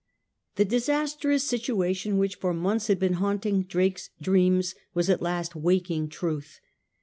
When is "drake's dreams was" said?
3.61-5.11